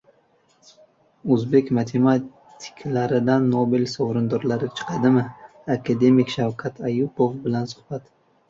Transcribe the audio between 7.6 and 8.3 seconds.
suhbat